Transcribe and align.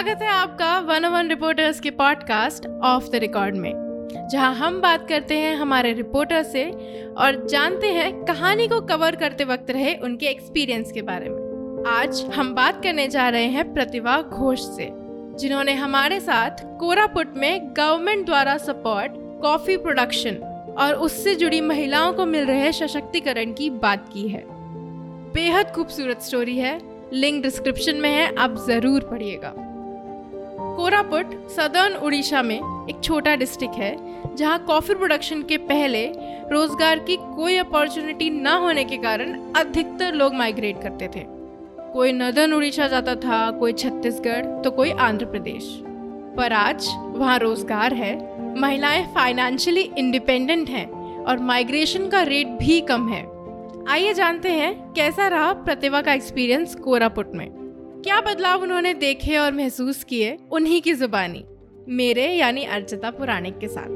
स्वागत 0.00 0.22
है 0.22 0.28
आपका 0.28 0.78
वन 0.80 1.04
वन 1.06 1.28
रिपोर्टर्स 1.28 1.80
के 1.80 1.90
पॉडकास्ट 1.90 2.66
ऑफ़ 2.66 3.08
द 3.12 3.16
रिकॉर्ड 3.16 3.56
में, 3.56 3.72
जहाँ 4.32 4.54
हम 4.54 4.80
बात 4.80 5.06
करते 5.08 5.38
हैं 5.38 5.54
हमारे 5.56 5.92
रिपोर्टर 5.92 6.42
से 6.42 6.64
और 7.16 7.44
जानते 7.46 7.86
हैं 7.88 8.24
कहानी 8.24 8.68
को 8.68 8.80
कवर 8.82 9.16
करते 9.16 9.44
वक्त 9.44 9.70
रहे 9.70 9.94
उनके 9.98 10.26
एक्सपीरियंस 10.26 10.92
के 10.92 11.02
बारे 11.02 11.28
में। 11.28 11.84
आज 11.88 12.24
हम 12.34 12.54
बात 12.54 12.82
करने 12.82 13.06
जा 13.08 13.28
रहे 13.28 13.46
हैं 13.48 13.72
प्रतिभा 13.74 14.20
घोष 14.22 14.60
से, 14.76 14.88
जिन्होंने 15.38 15.74
हमारे 15.74 16.20
साथ 16.20 16.64
कोरापुट 16.80 17.36
में 17.36 17.72
गवर्नमेंट 17.76 18.26
द्वारा 18.26 18.56
सपोर्ट 18.58 19.22
कॉफ़ी 19.42 19.76
प्रोडक्शन 19.78 20.42
और 20.78 20.94
उससे 20.96 21.34
जुड़ी 21.34 21.60
महिलाओं 21.62 22.12
को 22.12 22.26
मिल 22.26 22.46
रहे 22.46 22.72
सशक्तिकरण 22.74 23.52
की 23.52 23.70
बात 23.80 24.08
की 24.12 24.28
है। 24.28 24.44
बेहद 25.34 25.72
खूबसूरत 25.74 26.22
स्टोरी 26.22 26.58
है 26.58 26.78
लिंक 27.12 27.42
डिस्क्रिप्शन 27.42 27.96
में 27.96 28.10
है, 28.10 28.34
आप 28.34 28.64
ज़रूर 28.66 29.08
पढ़िएगा। 29.10 29.54
कोरापुट 30.80 31.32
सदर्न 31.50 31.96
उड़ीसा 31.96 32.40
में 32.42 32.56
एक 32.90 33.00
छोटा 33.04 33.34
डिस्ट्रिक्ट 33.36 33.74
है, 33.74 34.36
जहाँ 34.36 34.58
कॉफ़ी 34.58 34.94
प्रोडक्शन 34.94 35.42
के 35.42 35.56
पहले 35.66 36.06
रोज़गार 36.50 36.98
की 37.00 37.16
कोई 37.16 37.56
अपॉर्चुनिटी 37.56 38.28
ना 38.30 38.54
होने 38.54 38.84
के 38.84 38.96
कारण 38.96 39.34
अधिकतर 39.56 40.14
लोग 40.14 40.34
माइग्रेट 40.34 40.80
करते 40.82 41.08
थे। 41.08 41.24
कोई 41.92 42.12
नदर्न 42.12 42.52
उड़ीसा 42.52 42.88
जाता 42.88 43.14
था, 43.16 43.50
कोई 43.50 43.72
छत्तीसगढ़ 43.72 44.46
तो 44.62 44.70
कोई 44.70 44.90
आंध्र 45.00 45.26
प्रदेश। 45.26 45.68
पर 46.36 46.52
आज 46.52 46.88
वहाँ 47.14 47.38
रोज़गार 47.38 47.94
है, 47.94 48.16
महिलाएँ 48.60 49.06
फाइनेंशियली 49.14 49.82
इंडिपेंडेंट 49.98 50.68
हैं 50.70 50.88
और 51.24 51.38
माइग्रेशन 51.44 52.08
का 52.08 52.22
रेट 52.24 52.58
भी 52.58 52.80
कम 52.90 53.08
है। 53.08 53.24
आइए 53.88 54.14
जानते 54.14 54.52
हैं 54.52 54.74
कैसा 54.94 55.28
रहा 55.28 55.52
प्रतिभा 55.54 56.02
का 56.02 56.12
एक्सपीरियंस 56.12 56.74
कोरापुट 56.74 57.34
में। 57.34 57.59
क्या 58.04 58.20
बदलाव 58.20 58.62
उन्होंने 58.62 58.94
देखे 58.94 59.36
और 59.38 59.52
महसूस 59.52 60.04
किए 60.04 60.38
उन्हीं 60.52 60.82
की 60.82 60.94
जुबानी 60.94 61.44
मेरे 61.88 62.26
यानी 62.26 62.64
अर्चिता 62.64 63.10
पुराणिक 63.10 63.58
के 63.58 63.68
साथ। 63.68 63.90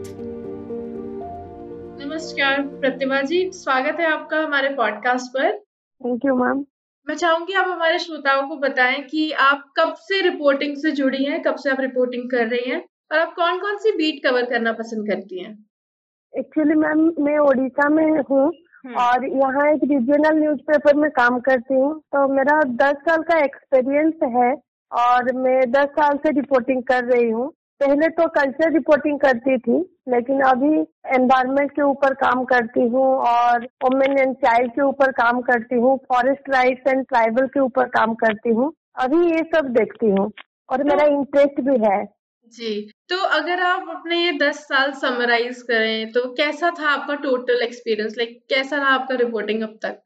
नमस्कार 2.04 2.62
प्रतिभा 2.62 3.20
जी 3.22 3.50
स्वागत 3.50 4.00
है 4.00 4.06
आपका 4.06 4.38
हमारे 4.38 4.68
पॉडकास्ट 4.68 5.26
पर। 5.26 5.56
थैंक 6.00 6.20
यू 6.26 6.34
मैम 6.34 6.64
मैं 7.08 7.14
चाहूँगी 7.14 7.52
आप 7.52 7.66
हमारे 7.68 7.98
श्रोताओं 7.98 8.48
को 8.48 8.56
बताएँ 8.56 9.02
कि 9.02 9.32
आप 9.32 9.72
कब 9.76 9.94
से 9.94 10.20
रिपोर्टिंग 10.22 10.76
से 10.76 10.90
जुड़ी 10.90 11.24
हैं 11.24 11.42
कब 11.42 11.54
से 11.54 11.70
आप 11.70 11.80
रिपोर्टिंग 11.80 12.30
कर 12.30 12.46
रही 12.46 12.70
हैं 12.70 12.84
और 13.12 13.18
आप 13.18 13.34
कौन 13.34 13.58
कौन 13.58 13.76
सी 13.76 13.92
बीट 13.92 14.22
कवर 14.26 14.44
करना 14.44 14.72
पसंद 14.72 15.08
करती 15.10 15.44
हैं? 15.44 15.66
एक्चुअली 16.38 16.74
मैम 16.74 17.12
मैं 17.18 17.38
ओडिशा 17.38 17.88
में 17.88 18.22
हूँ। 18.30 18.50
और 18.84 19.24
यहाँ 19.26 19.66
एक 19.68 19.84
रीजनल 19.84 20.38
न्यूज़पेपर 20.38 20.94
में 20.94 21.10
काम 21.10 21.38
करती 21.40 21.74
हूँ। 21.74 21.92
तो 22.14 22.26
मेरा 22.28 22.60
दस 22.82 22.96
साल 23.08 23.22
का 23.22 23.38
एक्सपीरियंस 23.44 24.14
है 24.36 24.52
और 24.92 25.32
मैं 25.34 25.60
दस 25.70 25.86
साल 25.90 26.16
से 26.16 26.30
रिपोर्टिंग 26.30 26.82
कर 26.82 27.04
रही 27.04 27.30
हूँ। 27.30 27.48
पहले 27.80 28.08
तो 28.08 28.26
कल्चर 28.30 28.72
रिपोर्टिंग 28.72 29.18
करती 29.20 29.56
थी 29.58 29.78
लेकिन 30.08 30.40
अभी 30.42 30.74
एनवायरमेंट 31.14 31.70
के 31.70 31.82
ऊपर 31.82 32.14
काम 32.14 32.44
करती 32.44 32.86
हूँ 32.88 33.06
और 33.28 33.64
वुमेन 33.84 34.18
एंड 34.18 34.34
चाइल्ड 34.36 34.70
के 34.72 34.82
ऊपर 34.82 35.12
काम 35.12 35.40
करती 35.42 35.80
हूँ 35.80 35.96
फॉरेस्ट 36.12 36.50
राइट्स 36.50 36.92
एंड 36.92 37.04
ट्राइबल 37.04 37.46
के 37.46 37.60
ऊपर 37.60 37.88
काम 37.96 38.14
करती 38.14 38.50
हूँ। 38.50 38.72
अभी 38.96 39.26
ये 39.26 39.42
सब 39.54 39.72
देखती 39.78 40.10
हूँ 40.10 40.30
और 40.70 40.78
तो, 40.78 40.84
मेरा 40.84 41.06
इंटरेस्ट 41.06 41.60
भी 41.60 41.76
है। 41.84 42.04
जी 42.54 42.72
तो 43.08 43.16
अगर 43.36 43.60
आप 43.62 43.88
अपने 43.90 44.18
ये 44.18 44.32
दस 44.38 44.58
साल 44.64 44.92
समराइज 44.94 45.62
करें 45.62 46.12
तो 46.12 46.20
कैसा 46.34 46.70
था 46.70 46.88
आपका 46.88 47.14
टोटल 47.22 47.62
एक्सपीरियंस 47.62 48.14
लाइक 48.18 48.38
कैसा 48.48 48.76
रहा 48.76 48.94
आपका 48.94 49.14
रिपोर्टिंग 49.14 49.62
अब 49.62 49.78
तक? 49.82 50.00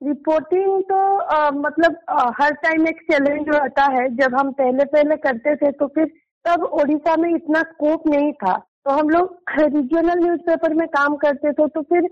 रिपोर्टिंग 0.00 0.82
तो 0.82 0.98
आ, 1.16 1.50
मतलब 1.50 1.96
आ, 2.08 2.30
हर 2.40 2.54
टाइम 2.64 2.86
एक 2.88 3.00
चैलेंज 3.02 3.48
होता 3.48 3.84
है। 3.92 4.08
जब 4.16 4.34
हम 4.34 4.52
पहले 4.52 4.84
पहले 4.84 5.16
करते 5.16 5.54
थे 5.56 5.70
तो 5.72 5.86
फिर 5.86 6.10
तब 6.44 6.64
ओडिशा 6.80 7.16
में 7.16 7.28
इतना 7.30 7.62
स्कोप 7.62 8.06
नहीं 8.08 8.32
था। 8.34 8.56
तो 8.56 8.90
हम 8.90 9.08
लोग 9.08 9.52
रीजनल 9.58 10.18
न्यूज़पेपर 10.18 10.74
में 10.74 10.86
काम 10.88 11.16
करते 11.16 11.52
थे 11.52 11.68
तो 11.68 11.82
फिर 11.82 12.08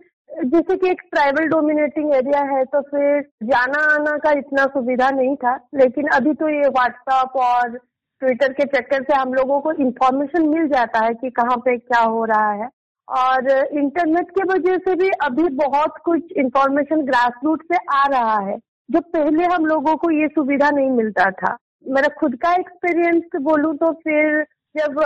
जैसे 0.46 0.76
कि 0.76 0.90
एक 0.90 1.00
ट्राइबल 1.10 1.48
डोमिनेटिंग 1.48 2.14
एरिया 2.14 2.42
है 2.50 2.64
तो 2.64 2.80
फिर 2.82 3.20
जाना 3.44 3.80
आना 3.94 4.16
का 4.18 4.30
इतना 4.38 4.64
सुविधा 4.76 5.10
नहीं 5.12 5.34
था। 5.36 5.56
लेकिन 5.74 6.08
अभी 6.16 6.32
तो 6.34 6.48
ये 6.48 6.68
व्हाट्सएप 6.70 7.36
और 7.44 7.78
ट्विटर 8.22 8.52
के 8.52 8.64
चक्कर 8.68 9.02
से 9.02 9.14
हम 9.14 9.32
लोगों 9.34 9.60
को 9.60 9.72
इन्फॉर्मेशन 9.82 10.48
मिल 10.48 10.68
जाता 10.68 11.04
है 11.04 11.14
कि 11.14 11.30
कहाँ 11.32 11.56
पे 11.58 11.76
क्या 11.78 12.00
हो 12.02 12.24
रहा 12.24 12.50
है। 12.52 12.68
और 13.08 13.48
इंटरनेट 13.50 14.30
के 14.30 14.42
वजह 14.48 14.76
से 14.78 14.94
भी 14.96 15.08
अभी 15.24 15.48
बहुत 15.56 15.96
कुछ 16.04 16.32
इन्फॉर्मेशन 16.38 17.02
ग्रास 17.06 17.40
रूट 17.44 17.62
से 17.64 17.78
आ 17.94 18.04
रहा 18.08 18.38
है, 18.40 18.56
जो 18.88 19.00
पहले 19.00 19.44
हम 19.46 19.66
लोगों 19.66 19.96
को 19.96 20.10
ये 20.12 20.28
सुविधा 20.28 20.70
नहीं 20.70 20.90
मिलता 20.92 21.30
था। 21.32 21.56
मेरा 21.88 22.08
खुद 22.18 22.34
का 22.42 22.52
एक्सपीरियंस 22.54 23.40
बोलूँ 23.42 23.74
तो 23.76 23.92
फिर 24.04 24.44
जब 24.74 25.00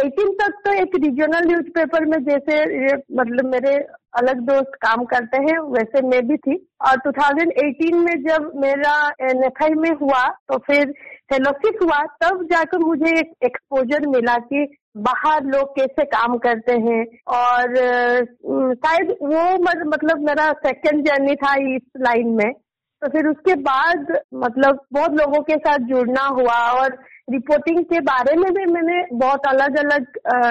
एटीन 0.00 0.32
तक 0.34 0.52
तो 0.66 0.72
एक 0.74 0.94
रीजनल 0.96 1.46
न्यूज़पेपर 1.46 2.04
में 2.04 2.18
जैसे 2.24 2.94
मतलब 3.16 3.46
मेरे 3.46 3.74
अलग 4.18 4.38
दोस्त 4.42 4.78
काम 4.82 5.04
करते 5.04 5.38
हैं, 5.38 5.58
वैसे 5.72 6.02
मैं 6.02 6.26
भी 6.28 6.36
थी। 6.38 6.54
और 6.82 6.96
2018 7.00 7.98
में 7.98 8.22
जब 8.22 8.50
मेरा 8.56 8.94
एन 9.22 9.78
में 9.78 9.90
हुआ 9.92 10.24
तो 10.48 10.58
फिर 10.66 10.94
फेलोशिप 11.30 11.78
हुआ? 11.82 12.02
तब 12.22 12.42
जाकर 12.50 12.78
मुझे 12.78 13.18
एक 13.18 13.32
एक्सपोजर 13.44 14.06
मिला 14.08 14.36
कि 14.50 14.66
बाहर 14.98 15.44
लोग 15.44 15.74
कैसे 15.76 16.04
काम 16.06 16.36
करते 16.38 16.72
हैं 16.80 17.00
और 17.36 17.74
शायद 18.76 19.10
वो 19.22 19.42
मतलब 19.60 20.24
मेरा 20.26 20.50
सेकंड 20.66 21.06
जर्नी 21.06 21.34
था 21.36 21.54
इस 21.74 21.82
लाइन 22.00 22.28
में। 22.36 22.52
तो 23.02 23.08
फिर 23.08 23.26
उसके 23.26 23.54
बाद 23.62 24.12
मतलब 24.34 24.78
बहुत 24.92 25.20
लोगों 25.20 25.42
के 25.42 25.56
साथ 25.56 25.78
जुड़ना 25.88 26.26
हुआ 26.34 26.56
और 26.72 26.98
रिपोर्टिंग 27.30 27.84
के 27.84 28.00
बारे 28.02 28.36
में 28.36 28.52
भी 28.54 28.64
मैंने 28.72 29.02
बहुत 29.12 29.46
अलग 29.46 29.78
अलग 29.78 30.06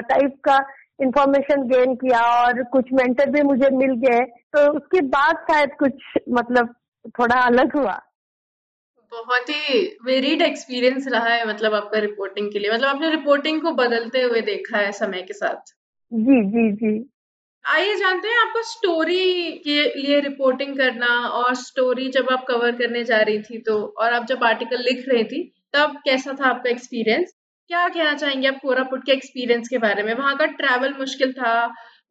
टाइप 0.09 0.35
का 0.43 0.57
इंफॉर्मेशन 0.99 1.63
गेन 1.67 1.95
किया 1.95 2.21
और 2.41 2.61
कुछ 2.71 2.91
मेंटर 2.93 3.29
भी 3.29 3.41
मुझे 3.43 3.69
मिल 3.75 3.95
गए। 3.99 4.19
तो 4.53 4.67
उसके 4.71 5.01
बाद 5.15 5.45
शायद 5.49 5.73
कुछ 5.79 6.17
मतलब 6.31 6.73
थोड़ा 7.19 7.39
अलग 7.41 7.75
हुआ। 7.77 7.99
बहुत 9.15 9.49
ही 9.49 9.81
वेरिड 10.05 10.41
एक्सपीरियंस 10.41 11.07
रहा 11.07 11.33
है 11.33 11.47
मतलब 11.47 11.73
आपका 11.73 11.99
रिपोर्टिंग 11.99 12.51
के 12.51 12.59
लिए। 12.59 12.71
मतलब 12.71 12.87
आपने 12.87 13.09
रिपोर्टिंग 13.09 13.61
को 13.61 13.71
बदलते 13.73 14.21
हुए 14.21 14.41
देखा 14.43 14.77
है 14.77 14.91
समय 14.91 15.21
के 15.21 15.33
साथ। 15.33 15.73
जी 16.11 16.41
जी 16.45 16.71
जी। 16.73 16.93
आइए 17.65 17.95
जानते 17.95 18.27
हैं 18.27 18.37
आपको 18.37 18.61
स्टोरी 18.63 19.51
के 19.59 19.81
लिए 19.95 20.19
रिपोर्टिंग 20.19 20.75
करना 20.77 21.07
और 21.29 21.53
स्टोरी 21.55 22.09
जब 22.09 22.27
आप 22.31 22.45
कवर 22.47 22.71
करने 22.71 23.03
जा 23.03 23.21
रही 23.21 23.41
थी 23.41 23.57
तो 23.61 23.77
और 23.99 24.13
आप 24.13 24.25
जब 24.25 24.43
आर्टिकल 24.43 24.83
लिख 24.83 25.05
रही 25.09 25.23
थी 25.23 25.41
तब 25.73 25.95
कैसा 26.05 26.33
था 26.33 26.49
आपका 26.49 26.69
एक्सपीरियंस 26.69 27.33
क्या 27.69 27.87
कहना 27.87 28.13
चाहेंगे 28.15 28.47
आप 28.47 28.59
कोरापुट 28.61 29.05
के 29.05 29.11
एक्सपीरियंस 29.11 29.69
के 29.69 29.77
बारे 29.77 30.03
में? 30.03 30.13
वहाँ 30.13 30.35
का 30.37 30.45
ट्रैवल 30.53 30.93
मुश्किल 30.99 31.31
था 31.33 31.53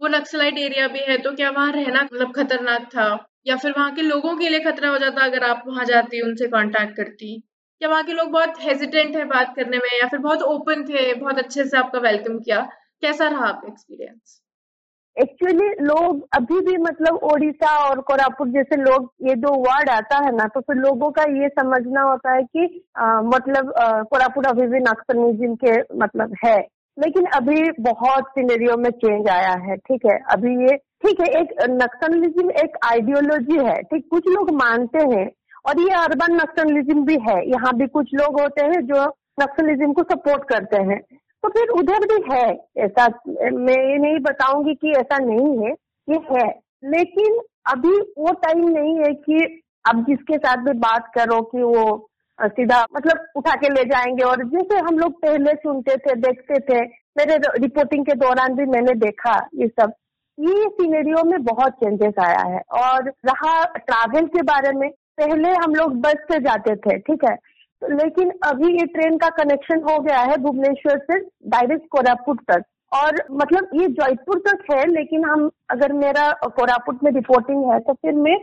वो 0.03 0.09
नक्सलाइट 0.09 0.59
एरिया 0.59 0.89
भी 0.89 1.01
है 1.01 1.17
तो 1.19 1.33
क्या 1.33 1.51
वहाँ 1.51 1.73
रहना 1.73 2.03
मतलब 2.03 2.33
खतरनाक 2.37 2.87
था? 2.87 3.07
या 3.47 3.57
फिर 3.57 3.73
वहाँ 3.77 3.95
के 3.95 4.03
लोगों 4.03 4.37
के 4.37 4.49
लिए 4.49 4.61
खतरा 4.61 4.89
हो 4.91 4.99
जाता 4.99 5.25
अगर 5.25 5.45
आप 5.45 5.63
वहाँ 5.67 5.85
जाती 5.85 6.21
उनसे 6.21 6.47
कांटेक्ट 6.49 6.97
करती। 6.97 7.35
या 7.81 7.89
वहाँ 7.89 8.05
के 8.05 8.13
लोग 8.13 8.31
बहुत 8.31 8.55
हेजिटेंट 8.61 9.17
है 9.17 9.25
बात 9.25 9.53
करने 9.57 9.77
में 9.77 9.89
या 10.03 10.09
फिर 10.09 10.19
बहुत 10.21 10.43
ओपन 10.45 10.85
थे 10.85 11.13
बहुत 11.15 11.39
अच्छे 11.39 11.65
से 11.65 11.79
आपका 11.79 11.99
वेलकम 12.01 12.39
किया। 12.39 12.61
कैसा 13.03 13.29
रहा 13.29 13.47
आपका 13.47 13.69
एक्सपीरियंस 13.69 14.41
एक्चुअली 15.17 15.67
लोग 15.81 16.23
अभी 16.33 16.61
भी 16.61 16.77
मतलब 16.77 17.19
ओडिशा 17.23 17.77
और 17.79 18.01
कोरापुर 18.01 18.49
जैसे 18.49 18.77
लोग 18.77 19.11
ये 19.29 19.35
दो 19.35 19.53
वर्ड 19.61 19.91
आता 19.91 20.17
है 20.25 20.35
ना 20.37 20.47
तो 20.55 20.61
फिर 20.61 20.77
लोगों 20.77 21.11
का 21.11 21.23
ये 21.23 21.49
समझना 21.49 22.03
होता 22.03 22.35
है 22.35 22.43
कि 22.43 22.85
आ, 22.99 23.21
मतलब 23.23 23.73
कोरापुर 24.11 24.47
अभी 24.47 24.67
भी 24.67 24.79
नक्सलिज्म 24.81 25.55
के 25.65 25.77
मतलब 25.97 26.35
है। 26.45 26.57
लेकिन 26.99 27.25
अभी 27.27 27.71
बहुत 27.81 28.25
सिनेरियो 28.29 28.77
में 28.77 28.91
चेंज 28.91 29.29
आया 29.29 29.53
है, 29.53 29.77
ठीक 29.77 30.07
है? 30.07 30.19
अभी 30.31 30.51
ये, 30.63 30.77
ठीक 30.77 31.21
है, 31.21 31.27
एक 31.27 31.55
नक्सलिज्म 31.71 32.51
एक 32.51 32.77
आइडियोलॉजी 32.87 33.59
है, 33.59 33.83
ठीक? 33.83 34.07
कुछ 34.11 34.29
लोग 34.29 34.51
मानते 34.51 34.99
हैं 34.99 35.27
और 35.69 35.81
ये 35.81 35.91
अर्बन 35.91 36.35
नक्सलिज्म 36.35 37.05
भी 37.05 37.19
है। 37.29 37.51
यहाँ 37.51 37.75
भी 37.75 37.87
कुछ 37.87 38.15
लोग 38.15 38.41
होते 38.41 38.65
हैं 38.65 38.81
जो 38.87 39.05
नक्सलिज्म 39.43 39.93
को 39.93 40.03
सपोर्ट 40.03 40.45
करते 40.45 40.77
हैं। 40.77 41.01
तो 41.43 41.49
फिर 41.49 41.69
उधर 41.69 42.07
भी 42.07 42.23
है, 42.33 42.67
ऐसा, 42.79 43.07
मैं 43.53 43.91
ये 43.91 43.99
नहीं 43.99 44.19
बताऊँगी 44.19 44.75
कि 44.75 44.91
ऐसा 44.91 45.19
नहीं 45.19 45.59
है, 45.59 45.73
ये 46.09 46.21
है। 46.33 46.49
लेकिन 46.85 47.39
अभी 47.67 48.01
वो 48.19 48.33
टाइम 48.33 48.69
नहीं 48.69 48.97
है 48.99 49.15
कि 49.15 49.63
अब 49.89 50.05
जिसके 50.05 50.37
साथ 50.37 50.57
भी 50.57 50.79
बात 50.79 51.11
करो 51.15 51.43
कि 51.43 51.63
वो 51.63 52.09
सीधा 52.39 52.87
मतलब 52.97 53.27
उठा 53.37 53.55
के 53.55 53.69
ले 53.69 53.85
जाएँगे। 53.85 54.23
और 54.23 54.45
जैसे 54.45 54.79
हम 54.79 54.99
लोग 54.99 55.21
पहले 55.23 55.53
सुनते 55.55 55.97
थे, 55.97 56.15
देखते 56.15 56.59
थे, 56.61 56.81
मेरे 57.19 57.37
रिपोर्टिंग 57.59 58.07
के 58.07 58.15
दौरान 58.15 58.55
भी 58.55 58.65
मैंने 58.67 58.95
देखा 58.95 59.37
ये 59.55 59.69
सब। 59.81 59.93
ये 60.39 60.69
सीनेरियो 60.69 61.25
में 61.25 61.43
बहुत 61.45 61.73
चेंजेस 61.73 62.15
आया 62.19 62.43
है। 62.47 62.61
और 62.73 63.09
रहा 63.27 63.65
ट्रैवल 63.65 64.27
के 64.27 64.43
बारे 64.43 64.73
में, 64.73 64.89
पहले 64.91 65.51
हम 65.55 65.75
लोग 65.75 66.01
बस 66.01 66.17
से 66.33 66.39
जाते 66.39 66.77
थे, 66.77 66.99
ठीक 66.99 67.25
है? 67.25 67.37
लेकिन 67.83 68.31
अभी 68.45 68.73
ये 68.73 68.87
ट्रेन 68.87 69.17
का 69.19 69.29
कनेक्शन 69.29 69.83
हो 69.83 69.99
गया 69.99 70.19
है 70.19 70.37
भुवनेश्वर 70.37 70.99
से 70.99 71.19
डायरेक्ट 71.49 71.87
कोरापुट 71.91 72.41
तक। 72.51 72.63
और 72.93 73.23
मतलब 73.31 73.69
ये 73.75 73.87
जयपुर 73.89 74.39
तक 74.39 74.65
है, 74.73 74.85
लेकिन 74.87 75.25
हम 75.25 75.51
अगर 75.71 75.93
मेरा 75.93 76.31
कोरापुट 76.45 77.05
में 77.05 77.11
रिपोर्टिंग 77.13 77.65
है 77.73 77.79
तो 77.81 77.93
फिर 77.93 78.15
मैं 78.15 78.37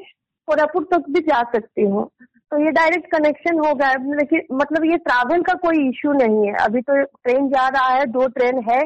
कोरापुट 0.47 0.89
तक 0.93 1.09
भी 1.09 1.19
जा 1.19 1.41
सकती 1.43 1.81
हूँ। 1.81 2.09
तो 2.51 2.57
ये 2.59 2.71
डायरेक्ट 2.71 3.05
कनेक्शन 3.11 3.59
होगा 3.59 3.91
लेकिन 4.15 4.41
मतलब 4.53 4.85
ये 4.85 4.97
ट्रैवल 4.99 5.41
का 5.41 5.53
कोई 5.59 5.87
इश्यू 5.89 6.11
नहीं 6.13 6.47
है। 6.47 6.53
अभी 6.63 6.81
तो 6.81 7.01
ट्रेन 7.03 7.47
जा 7.49 7.67
रहा 7.67 7.87
है, 7.87 8.05
दो 8.05 8.27
ट्रेन 8.29 8.59
है। 8.69 8.81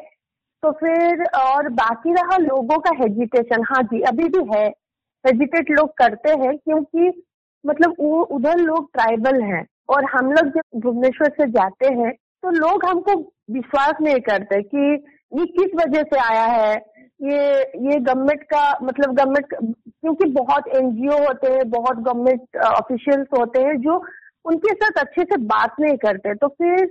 तो 0.63 0.71
फिर 0.71 1.23
और 1.39 1.69
बाकी 1.69 2.13
रहा 2.13 2.37
लोगों 2.37 2.77
का 2.79 2.91
हेजिटेशन 2.99 3.63
हाँ 3.63 3.81
जी, 3.83 4.01
अभी 4.01 4.23
भी 4.29 4.43
है। 4.53 4.67
हेजिटेट 5.25 5.71
लोग 5.71 5.89
करते 5.97 6.29
हैं 6.39 6.55
क्योंकि 6.57 7.23
मतलब 7.63 7.95
वो 7.99 8.21
उधर 8.35 8.59
लोग 8.59 8.89
ट्राइबल 8.93 9.41
हैं 9.43 9.65
और 9.89 10.05
हम 10.13 10.31
लोग 10.31 10.49
जब 10.49 10.79
भुवनेश्वर 10.81 11.29
से 11.39 11.49
जाते 11.51 11.93
हैं 11.93 12.11
तो 12.11 12.49
लोग 12.51 12.85
हमको 12.85 13.15
विश्वास 13.51 14.01
नहीं 14.01 14.19
करते 14.21 14.61
कि 14.63 14.91
ये 15.39 15.45
किस 15.47 15.75
वजह 15.75 16.03
से 16.03 16.19
आया 16.23 16.45
है। 16.45 16.75
ये 17.19 17.37
ये 17.59 17.99
गवर्नमेंट 17.99 18.41
का 18.43 18.61
मतलब 18.83 19.13
गवर्नमेंट 19.15 19.53
क्योंकि 19.53 20.29
बहुत 20.31 20.67
एनजीओ 20.75 21.17
होते 21.17 21.51
हैं 21.51 21.69
बहुत 21.69 21.97
गवर्नमेंट 21.97 22.57
ऑफिशियल्स 22.65 23.27
होते 23.39 23.61
हैं 23.61 23.75
जो 23.81 23.95
उनके 24.45 24.73
साथ 24.73 24.99
अच्छे 24.99 25.23
से 25.23 25.37
बात 25.45 25.75
नहीं 25.79 25.97
करते। 25.97 26.33
तो 26.35 26.47
फिर 26.47 26.83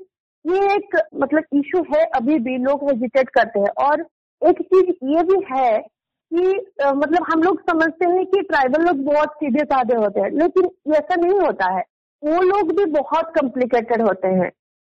ये 0.44 0.64
एक 0.74 0.96
मतलब 1.14 1.44
इशू 1.52 1.82
है 1.94 2.04
अभी 2.16 2.38
भी 2.38 2.56
लोग 2.58 2.88
हेजिटेट 2.90 3.28
करते 3.28 3.60
हैं। 3.60 3.68
और 3.86 4.00
एक 4.42 4.62
चीज़ 4.62 4.90
ये 5.12 5.22
भी 5.22 5.42
है 5.52 5.78
कि 5.78 6.42
आ, 6.84 6.92
मतलब 6.92 7.26
हम 7.32 7.42
लोग 7.42 7.60
समझते 7.70 8.08
हैं 8.10 8.24
कि 8.26 8.40
ट्राइबल 8.42 8.84
लोग 8.86 9.04
बहुत 9.04 9.34
सीधे 9.34 9.64
साधे 9.64 9.96
होते 9.96 10.20
हैं 10.20 10.30
लेकिन 10.32 10.94
ऐसा 10.94 11.14
नहीं 11.16 11.40
होता 11.40 11.72
है। 11.72 11.82
वो 12.22 12.42
लोग 12.42 12.76
भी 12.76 12.84
बहुत 12.92 13.32
कॉम्प्लिकेटेड 13.38 14.02
होते 14.02 14.28
हैं। 14.28 14.50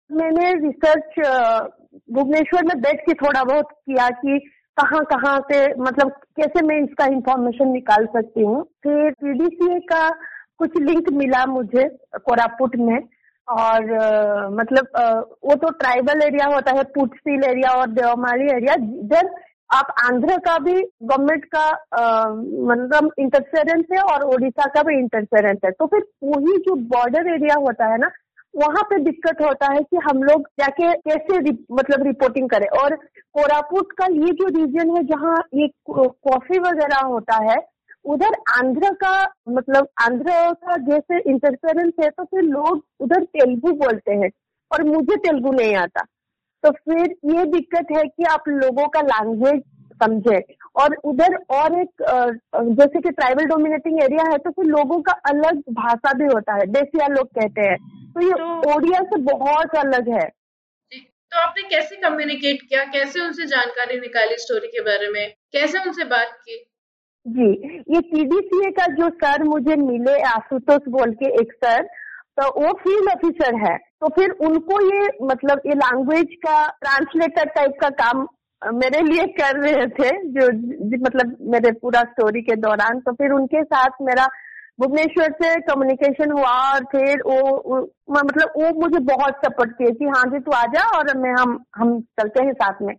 मैंने 0.09 0.53
रिसर्च 0.59 1.19
भुवनेश्वर 2.11 2.65
में 2.65 2.81
बैठ 2.81 3.01
के 3.01 3.13
थोड़ा 3.13 3.43
बहुत 3.43 3.71
किया 3.71 4.09
कि 4.09 4.39
कहाँ 4.77 5.03
कहाँ 5.05 5.39
से 5.51 5.57
मतलब 5.81 6.11
कैसे 6.37 6.61
मैं 6.67 6.77
इसका 6.83 7.05
इंफॉर्मेशन 7.05 7.67
निकाल 7.67 8.05
सकती 8.05 8.41
हूँ? 8.41 8.63
फिर 8.83 9.11
पीडीसीए 9.21 9.79
का 9.79 10.09
कुछ 10.57 10.77
लिंक 10.81 11.09
मिला 11.13 11.45
मुझे 11.45 11.87
कोरापुट 12.25 12.75
में 12.75 12.97
और 13.47 13.93
आ, 13.93 14.49
मतलब 14.49 14.87
आ, 14.97 15.11
वो 15.45 15.55
तो 15.55 15.69
ट्राइबल 15.69 16.21
एरिया 16.25 16.45
होता 16.45 16.71
है 16.71 16.83
पुटसील 16.95 17.43
एरिया 17.43 17.71
और 17.71 17.87
देवमाली 17.91 18.49
एरिया 18.55 18.75
जिधर 18.75 19.29
आप 19.75 19.93
आंध्र 20.05 20.37
का 20.37 20.57
भी 20.59 20.73
गवर्नमेंट 21.03 21.45
का 21.55 21.69
मतलब 22.71 23.11
इंटरफेरेंस 23.19 23.85
है 23.93 24.01
और 24.01 24.23
ओडिशा 24.25 24.65
का 24.65 24.83
भी 24.83 24.97
इंटरफेरेंस 24.97 25.59
है। 25.65 25.71
तो 25.71 25.85
फिर 25.85 26.03
वही 26.23 26.57
जो 26.57 26.75
बॉर्डर 26.89 27.33
एरिया 27.33 27.55
होता 27.55 27.85
है 27.85 27.97
ना 27.97 28.09
वहाँ 28.53 28.83
पे 28.83 28.97
दिक्कत 29.03 29.41
होता 29.41 29.71
है 29.73 29.79
कि 29.81 29.97
हम 30.03 30.23
लोग 30.23 30.47
जाके 30.59 30.91
कैसे 31.01 31.39
रि, 31.39 31.51
मतलब 31.71 32.03
रिपोर्टिंग 32.03 32.49
करें। 32.49 32.67
और 32.79 32.95
कोरापुट 33.35 33.91
का 33.91 34.05
ये 34.05 34.31
जो 34.33 34.47
रीजन 34.49 34.95
है 34.97 35.03
जहाँ 35.03 35.37
ये 35.55 35.67
कॉफ़ी 35.89 36.59
वगैरह 36.59 37.05
होता 37.07 37.43
है 37.43 37.57
उधर 38.05 38.35
आंध्र 38.53 38.93
का 38.93 39.13
मतलब 39.49 39.87
आंध्र 40.01 40.31
का 40.55 40.75
जैसे 40.85 41.19
इंटरफेरेंस 41.31 41.93
है 41.99 42.09
तो 42.09 42.23
फिर 42.23 42.41
लोग 42.43 42.83
उधर 42.99 43.23
तेलुगु 43.23 43.71
बोलते 43.77 44.13
हैं 44.13 44.29
और 44.71 44.83
मुझे 44.83 45.15
तेलुगु 45.17 45.51
नहीं 45.51 45.75
आता। 45.75 46.01
तो 46.63 46.71
फिर 46.71 47.15
ये 47.35 47.45
दिक्कत 47.51 47.87
है 47.97 48.03
कि 48.03 48.23
आप 48.23 48.49
लोगों 48.49 48.87
का 48.87 49.01
लैंग्वेज 49.03 49.61
समझे। 49.95 50.39
और 50.75 50.95
उधर 51.05 51.35
और 51.51 51.79
एक 51.79 52.03
जैसे 52.73 53.01
कि 53.01 53.09
ट्राइबल 53.11 53.45
डोमिनेटिंग 53.45 54.01
एरिया 54.03 54.29
है 54.29 54.37
तो 54.37 54.51
फिर 54.51 54.65
लोगों 54.67 55.01
का 55.01 55.13
अलग 55.29 55.61
भाषा 55.73 56.13
भी 56.13 56.25
होता 56.25 56.53
है 56.53 56.65
देसिया 56.69 57.07
लोग 57.09 57.27
कहते 57.29 57.61
हैं। 57.61 57.77
तो 58.13 58.21
ये 58.21 58.33
तो, 58.33 58.75
ओडिया 58.75 59.01
से 59.03 59.21
बहुत 59.23 59.75
अलग 59.77 60.09
है। 60.11 60.27
तो 60.91 61.39
आपने 61.39 61.63
कैसे 61.69 61.95
कम्युनिकेट 61.99 62.61
किया? 62.61 62.83
कैसे 62.85 63.19
उनसे 63.19 63.45
जानकारी 63.47 63.99
निकाली 63.99 64.37
स्टोरी 64.37 64.67
के 64.67 64.81
बारे 64.81 65.07
में? 65.09 65.29
कैसे 65.53 65.79
उनसे 65.79 66.03
बात 66.07 66.37
की? 66.39 66.63
जी 67.25 67.49
ये 67.89 67.99
पीडीसीए 68.03 68.69
का 68.71 68.85
जो 68.95 69.09
सर 69.17 69.43
मुझे 69.45 69.75
मिले 69.77 70.19
आशुतोष 70.27 70.87
बोल 70.89 71.11
के 71.13 71.33
एक 71.41 71.53
सर 71.55 71.87
तो 72.39 72.47
वो 72.55 72.71
फ़ील्ड 72.79 73.09
ऑफिसर 73.09 73.55
है। 73.57 73.75
तो 73.77 74.07
फिर 74.09 74.31
उनको 74.47 74.79
ये 74.85 75.09
मतलब 75.23 75.61
ये 75.67 75.73
लैंग्वेज 75.75 76.33
का 76.45 76.55
ट्रांसलेटर 76.81 77.49
टाइप 77.49 77.73
का 77.81 77.89
काम 77.99 78.25
मेरे 78.71 79.01
लिए 79.01 79.25
कर 79.39 79.59
रहे 79.59 79.87
थे 79.87 80.09
जो 80.29 80.47
मतलब 80.99 81.35
मेरे 81.53 81.71
पूरा 81.71 82.01
स्टोरी 82.01 82.41
के 82.41 82.55
दौरान 82.55 82.99
तो 82.99 83.11
फिर 83.11 83.31
उनके 83.31 83.63
साथ 83.63 84.01
मेरा 84.01 84.27
भुवनेश्वर 84.79 85.31
से 85.41 85.55
कम्युनिकेशन 85.61 86.31
हुआ 86.31 86.51
और 86.73 86.83
फिर 86.83 87.21
वो, 87.25 87.39
वो 87.67 87.79
मतलब 88.11 88.53
वो 88.57 88.79
मुझे 88.81 88.99
बहुत 88.99 89.45
सपोर्ट 89.45 89.71
किए 89.71 89.91
कि 89.91 90.05
हाँ 90.05 90.23
जी 90.23 90.39
तू 90.39 90.51
आ 90.51 90.63
जा 90.65 90.85
और 90.97 91.17
मैं 91.17 91.33
हम 91.41 91.63
हम 91.75 91.99
चलते 92.01 92.43
हैं 92.43 92.53
साथ 92.53 92.81
में। 92.81 92.95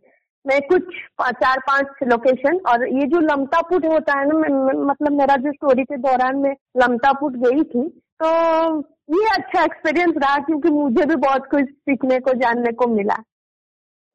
मैं 0.47 0.61
कुछ 0.61 0.83
चार 1.23 1.59
पाँच 1.59 1.87
लोकेशन 2.03 2.59
और 2.69 2.87
ये 2.89 3.07
जो 3.07 3.21
लमतापुट 3.21 3.87
होता 3.87 4.19
है 4.19 4.27
ना 4.29 4.39
मतलब 4.85 5.13
मेरा 5.13 5.37
जो 5.37 5.53
स्टोरी 5.53 5.85
के 5.85 5.97
दौरान 5.97 6.37
मैं 6.37 6.55
लमतापुट 6.83 7.37
गई 7.37 7.63
थी 7.63 7.89
तो 8.23 8.29
ये 9.15 9.25
अच्छा 9.37 9.63
एक्सपीरियंस 9.65 10.15
रहा 10.17 10.37
क्योंकि 10.39 10.71
मुझे 10.71 11.07
भी 11.07 11.17
बहुत 11.17 11.47
कुछ 11.51 11.65
सीखने 11.65 12.19
को 12.19 12.33
जानने 12.33 12.73
को 12.73 12.87
मिला। 12.87 13.23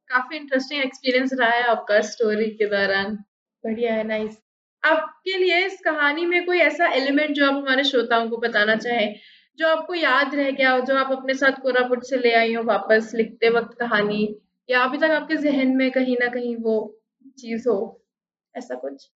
काफ़ी 0.10 0.38
इंटरेस्टिंग 0.38 0.84
एक्सपीरियंस 0.84 1.34
रहा 1.34 1.50
है 1.50 1.64
आपका 1.64 2.00
स्टोरी 2.02 2.46
के 2.52 2.66
दौरान। 2.66 3.16
बढ़िया 3.64 3.94
है 3.94 4.04
नाइस 4.04 4.38
आपके 4.84 5.38
लिए 5.38 5.66
इस 5.66 5.80
कहानी 5.82 6.26
में 6.26 6.46
कोई 6.46 6.60
ऐसा 6.60 6.88
एलिमेंट 6.94 7.32
जो 7.32 7.46
आप 7.46 7.56
हमारे 7.56 7.84
श्रोताओं 7.84 8.30
को 8.30 8.38
बताना 8.38 8.76
चाहें 8.76 9.16
जो 9.60 9.68
आपको 9.68 9.94
याद 9.94 10.36
रह 10.36 10.50
गया 10.52 10.72
हो 10.72 10.80
जो 10.82 10.96
आप 10.96 11.12
अपने 11.12 11.34
साथ 11.34 11.62
कोरापुट 11.62 12.04
से 12.04 12.18
ले 12.18 12.34
आई 12.34 12.54
हो 12.54 12.64
वापस 12.64 13.12
लिखते 13.16 13.50
वक्त 13.50 13.78
कहानी 13.80 14.22
या 14.70 14.84
अभी 14.84 14.98
तक 14.98 15.12
आपके 15.12 15.38
जहन 15.38 15.76
में 15.76 15.90
कहीं 15.92 16.18
ना 16.20 16.28
कहीं 16.28 16.56
वो 16.56 16.76
चीज़ 17.38 17.70
हो 17.70 17.78
ऐसा 18.56 18.76
कुछ? 18.76 19.10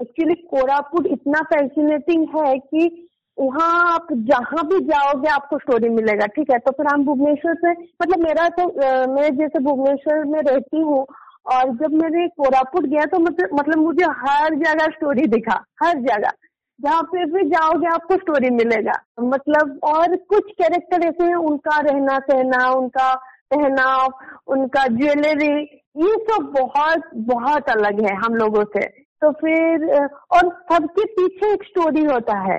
एक्चुअली 0.00 0.34
कोरापुट 0.34 1.06
इतना 1.06 1.42
फैसिनेटिंग 1.42 2.26
है 2.36 2.58
कि 2.58 3.08
वहाँ 3.38 3.94
आप 3.94 4.06
जहाँ 4.12 4.64
भी 4.68 4.78
जाओगे, 4.84 5.28
आपको 5.28 5.58
स्टोरी 5.58 5.88
मिलेगा, 5.88 6.26
ठीक 6.26 6.50
है? 6.50 6.58
तो 6.58 6.72
फिर 6.72 6.86
हम 6.86 7.04
भुवनेश्वर 7.04 7.54
से 7.56 7.70
मतलब 7.72 8.18
मेरा 8.18 8.48
तो 8.50 8.66
मैं 9.14 9.34
जैसे 9.36 9.58
भुवनेश्वर 9.60 10.24
में 10.24 10.40
रहती 10.40 10.80
हूँ 10.80 11.04
और 11.46 11.70
जब 11.76 11.92
मैंने 11.92 12.26
कोरापुट 12.30 12.86
गया 12.86 13.04
तो 13.04 13.18
मतलब 13.18 13.54
मतलब 13.54 13.78
मुझे 13.78 14.04
हर 14.18 14.54
जगह 14.56 14.90
स्टोरी 14.90 15.26
दिखा, 15.28 15.64
हर 15.82 15.98
जगह। 15.98 16.32
जहाँ 16.80 17.02
पे 17.02 17.24
भी 17.24 17.48
जाओगे, 17.48 17.86
आपको 17.86 18.16
स्टोरी 18.16 18.50
मिलेगा। 18.50 18.92
मतलब 19.22 19.78
और 19.84 20.16
कुछ 20.28 20.50
कैरेक्टर 20.52 21.06
ऐसे 21.06 21.24
हैं, 21.24 21.34
उनका 21.34 21.78
रहना 21.80 22.18
सहना, 22.20 22.68
उनका 22.70 23.14
पहनाव, 23.50 24.12
उनका 24.46 24.86
ज्वेलरी 24.88 25.54
ये 25.96 26.14
सब 26.28 26.52
बहुत 26.58 27.10
बहुत 27.26 27.70
अलग 27.70 28.00
है 28.00 28.14
हम 28.16 28.34
लोगों 28.34 28.64
से। 28.66 28.86
तो 29.22 29.30
फिर 29.32 29.86
और 30.32 30.48
सबके 30.72 31.04
पीछे 31.06 31.52
एक 31.52 31.64
स्टोरी 31.64 32.04
होता 32.04 32.38
है। 32.42 32.58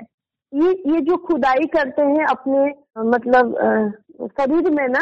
ये 0.54 0.70
ये 0.88 1.00
जो 1.00 1.16
खुदाई 1.26 1.66
करते 1.68 2.02
हैं 2.04 2.24
अपने 2.26 2.64
मतलब 3.10 3.54
शरीर 4.30 4.70
में 4.70 4.86
ना 4.88 5.00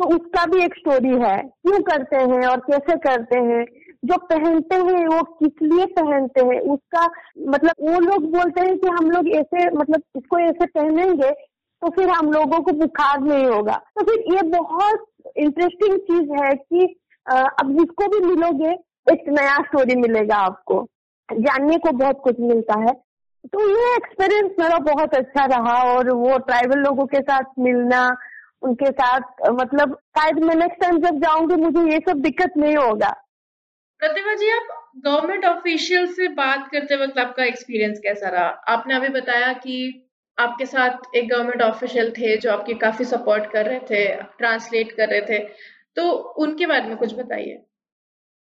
तो 0.00 0.08
उसका 0.14 0.44
भी 0.46 0.62
एक 0.64 0.74
स्टोरी 0.74 1.14
है। 1.20 1.36
क्यों 1.38 1.80
करते 1.82 2.16
हैं 2.16 2.46
और 2.48 2.60
कैसे 2.60 2.96
करते 2.98 3.38
हैं? 3.40 3.64
जो 4.04 4.16
पहनते 4.26 4.76
हैं, 4.76 5.06
वो 5.06 5.22
किस 5.22 5.62
लिए 5.62 5.86
पहनते 5.98 6.44
हैं? 6.44 6.60
उसका 6.72 7.04
मतलब 7.48 7.90
वो 7.90 8.00
लोग 8.00 8.30
बोलते 8.32 8.60
हैं 8.60 8.76
कि 8.78 8.88
हम 8.88 9.10
लोग 9.10 9.28
ऐसे 9.30 9.68
मतलब 9.70 10.02
इसको 10.16 10.38
ऐसे 10.40 10.66
पहनेंगे 10.68 11.30
तो 11.30 11.90
फिर 11.90 12.10
हम 12.10 12.30
लोगों 12.32 12.60
को 12.62 12.72
बुखार 12.72 13.20
नहीं 13.20 13.46
होगा। 13.46 13.76
तो 13.96 14.02
फिर 14.04 14.34
ये 14.34 14.42
बहुत 14.50 15.06
इंटरेस्टिंग 15.36 15.98
चीज़ 16.00 16.32
है 16.34 16.50
कि 16.52 16.84
अब 17.26 17.72
जिसको 17.72 18.08
भी 18.08 18.26
मिलोगे, 18.26 18.70
एक 19.06 19.24
नया 19.28 19.56
स्टोरी 19.62 19.94
मिलेगा 20.00 20.36
आपको। 20.38 20.82
जानने 21.28 21.76
को 21.78 21.92
बहुत 21.98 22.20
कुछ 22.24 22.40
मिलता 22.40 22.78
है। 22.80 22.94
तो 23.44 23.68
ये 23.68 23.94
एक्सपीरियंस 23.96 24.50
मेरा 24.58 24.78
बहुत 24.78 25.14
अच्छा 25.14 25.44
रहा 25.44 25.74
और 25.84 26.10
वो 26.10 26.36
ट्राइबल 26.38 26.78
लोगों 26.78 27.06
के 27.06 27.20
साथ 27.20 27.44
मिलना 27.58 28.04
उनके 28.62 28.90
साथ 28.90 29.20
मतलब 29.50 29.94
शायद 30.18 30.38
मैं 30.38 30.54
नेक्स्ट 30.54 30.80
टाइम 30.80 30.98
जब 30.98 31.18
जाऊँगी 31.18 31.54
मुझे 31.54 31.90
ये 31.92 31.98
सब 32.08 32.20
दिक्कत 32.20 32.52
नहीं 32.56 32.76
होगा। 32.76 33.10
प्रतिभा 34.00 34.34
जी 34.34 34.50
आप 34.50 34.68
गवर्नमेंट 35.04 35.44
ऑफिशियल 35.44 36.06
से 36.12 36.28
बात 36.28 36.68
करते 36.72 36.96
वक्त 36.96 37.18
आपका 37.18 37.44
एक्सपीरियंस 37.44 37.98
कैसा 37.98 38.28
रहा? 38.28 38.46
आपने 38.46 38.94
अभी 38.94 39.08
बताया 39.08 39.52
कि 39.52 40.08
आपके 40.38 40.66
साथ 40.66 41.16
एक 41.16 41.28
गवर्नमेंट 41.28 41.62
ऑफिशियल 41.62 42.10
थे 42.10 42.36
जो 42.36 42.52
आपकी 42.52 42.74
काफ़ी 42.74 43.04
सपोर्ट 43.04 43.50
कर 43.52 43.66
रहे 43.66 43.80
थे 43.80 44.04
ट्रांसलेट 44.38 44.92
कर 44.92 45.08
रहे 45.08 45.20
थे। 45.20 45.38
तो 45.96 46.08
उनके 46.38 46.66
बारे 46.66 46.88
में 46.88 46.96
कुछ 46.96 47.14
बताइए। 47.14 47.62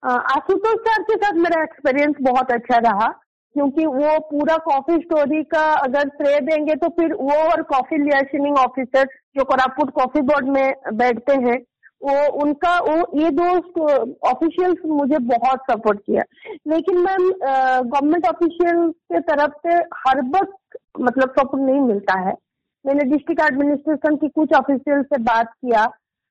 आशुतोष 0.03 0.81
सर 0.81 1.03
के 1.03 1.17
साथ 1.17 1.33
मेरा 1.33 1.63
एक्सपीरियंस 1.63 2.17
बहुत 2.23 2.53
अच्छा 2.53 2.79
रहा। 2.79 3.09
क्योंकि 3.57 3.85
वो 3.87 4.19
पूरा 4.31 4.57
कॉफ़ी 4.65 4.95
स्टोरी 4.97 5.43
का 5.53 5.61
अगर 5.75 6.09
श्रेय 6.17 6.39
देंगे 6.47 6.75
तो 6.75 6.89
फिर 6.97 7.13
वो 7.15 7.37
और 7.43 7.63
कॉफ़ी 7.71 7.99
लियाशनिंग 7.99 8.57
ऑफिसर 8.59 9.05
जो 9.37 9.45
कोरापुट 9.45 9.91
कॉफ़ी 9.91 10.21
बोर्ड 10.31 10.49
में 10.49 10.75
बैठते 10.95 11.35
हैं 11.45 11.57
वो 12.03 12.17
उनका 12.43 12.79
वो 12.79 12.97
ये 13.21 13.31
दो 13.31 13.47
ऑफिशियल्स 14.31 14.85
मुझे 14.87 15.19
बहुत 15.29 15.61
सपोर्ट 15.71 16.01
किया। 16.01 16.23
लेकिन 16.69 16.99
मैम 16.99 17.31
गवर्नमेंट 17.31 18.27
ऑफिशियल 18.27 18.91
के 19.13 19.21
तरफ़ 19.31 19.55
से 19.67 19.77
हर 20.01 20.21
वक्त 20.37 20.79
मतलब 21.01 21.33
सपोर्ट 21.39 21.63
नहीं 21.63 21.81
मिलता 21.81 22.19
है। 22.21 22.35
मैंने 22.85 23.05
डिस्ट्रिक्ट 23.11 23.43
एडमिनिस्ट्रेशन 23.43 24.17
की 24.17 24.29
कुछ 24.37 24.53
ऑफिशियल 24.59 25.03
से 25.05 25.23
बात 25.23 25.53
किया 25.53 25.87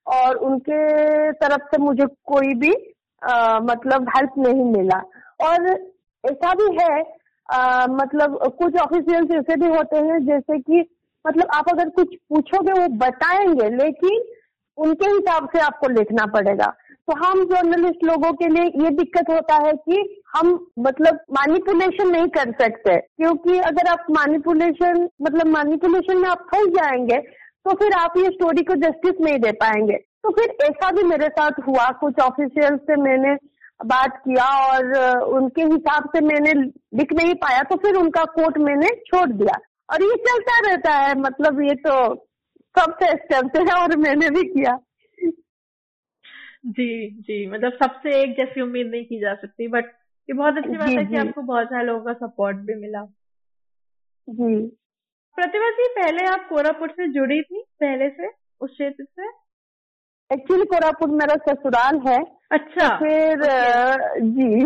और 0.07 0.35
उनके 0.49 1.31
तरफ़ 1.33 1.67
से 1.73 1.81
मुझे 1.83 2.05
कोई 2.25 2.53
भी 2.55 2.73
आ, 3.21 3.59
मतलब 3.61 4.09
हेल्प 4.15 4.33
नहीं 4.39 4.65
मिला। 4.71 5.01
और 5.43 5.73
ऐसा 6.25 6.53
भी 6.53 6.75
है 6.77 7.03
आ, 7.49 7.87
मतलब 7.87 8.37
कुछ 8.59 8.75
ऑफिशियल्स 8.81 9.31
ऐसे 9.31 9.55
भी 9.55 9.67
होते 9.67 9.97
हैं 10.05 10.19
जैसे 10.25 10.59
कि 10.59 10.85
मतलब 11.25 11.47
आप 11.53 11.69
अगर 11.69 11.89
कुछ 11.89 12.15
पूछोगे 12.29 12.71
वो 12.71 12.87
बताएँगे 12.97 13.69
लेकिन 13.75 14.23
उनके 14.77 15.05
हिसाब 15.05 15.47
से 15.55 15.59
आपको 15.59 15.87
लिखना 15.89 16.25
पड़ेगा। 16.25 16.65
तो 17.09 17.15
हम 17.17 17.43
जर्नलिस्ट 17.45 18.03
लोगों 18.03 18.31
के 18.33 18.47
लिए 18.47 18.63
ये 18.83 18.89
दिक्कत 18.89 19.29
होता 19.29 19.55
है 19.65 19.73
कि 19.73 20.21
हम 20.35 20.47
मतलब 20.79 21.19
मैनिपुलेशन 21.31 22.09
नहीं 22.11 22.27
कर 22.27 22.51
सकते 22.61 22.97
क्योंकि 22.97 23.57
अगर 23.61 23.87
आप 23.87 24.05
मैनिपुलेशन 24.11 25.07
मतलब 25.21 25.47
मैनिपुलेशन 25.47 26.17
में 26.17 26.29
आप 26.29 26.47
फंस 26.53 26.67
जाएँगे 26.75 27.17
तो 27.17 27.73
फिर 27.73 27.93
आप 27.93 28.17
ये 28.17 28.29
स्टोरी 28.29 28.63
को 28.63 28.75
जस्टिस 28.75 29.21
नहीं 29.21 29.39
दे 29.39 29.51
पाएँगे। 29.61 29.97
तो 30.23 30.29
फिर 30.31 30.55
ऐसा 30.63 30.91
भी 30.91 31.03
मेरे 31.03 31.27
साथ 31.29 31.59
हुआ 31.67 31.89
कुछ 31.99 32.19
ऑफिशियल 32.21 32.77
से 32.77 32.95
मैंने 33.01 33.35
बात 33.79 34.17
किया 34.17 34.45
और 34.67 35.19
उनके 35.37 35.61
हिसाब 35.63 36.09
से 36.09 36.21
मैंने 36.21 36.53
लिख 36.99 37.13
नहीं 37.13 37.33
पाया 37.35 37.61
तो 37.61 37.75
फिर 37.75 37.95
उनका 37.95 38.23
कोट 38.33 38.57
मैंने 38.57 38.89
छोड़ 39.07 39.29
दिया। 39.31 39.57
और 39.89 40.03
ये 40.03 40.15
चलता 40.21 40.59
रहता 40.67 40.91
है 40.91 41.15
मतलब 41.19 41.61
ये 41.61 41.75
तो 41.75 41.93
सबसे 42.75 43.13
करते 43.27 43.59
हैं 43.59 43.73
और 43.73 43.95
मैंने 43.97 44.29
भी 44.29 44.43
किया। 44.43 44.77
जी 46.67 47.09
जी 47.21 47.45
मतलब 47.47 47.73
सबसे 47.73 48.21
एक 48.21 48.35
जैसी 48.37 48.61
उम्मीद 48.61 48.87
नहीं 48.87 49.05
की 49.05 49.19
जा 49.19 49.33
सकती 49.35 49.67
बट 49.67 49.85
ये 50.29 50.33
बहुत 50.33 50.57
अच्छी 50.57 50.77
बात 50.77 50.89
है 50.89 51.05
कि 51.05 51.15
आपको 51.17 51.41
बहुत 51.41 51.67
सारे 51.67 51.85
लोगों 51.85 52.03
का 52.05 52.13
सपोर्ट 52.25 52.57
भी 52.57 52.75
मिला। 52.75 53.03
जी। 54.27 54.55
प्रतिभा 55.37 55.69
जी 55.71 55.87
पहले 55.93 56.25
आप 56.25 56.47
कोरापुट 56.49 56.91
से 56.91 57.07
जुड़ी 57.07 57.41
थी 57.41 57.61
पहले 57.79 58.09
से 58.09 58.27
उस 58.61 58.71
क्षेत्र 58.71 59.03
से? 59.03 59.27
एक्चुअली 60.31 60.65
कोरापुट 60.65 61.09
मेरा 61.11 61.35
ससुराल 61.45 61.99
है। 62.07 62.17
अच्छा। 62.51 62.89
तो 62.89 62.95
फिर 62.95 63.41
जी। 64.21 64.63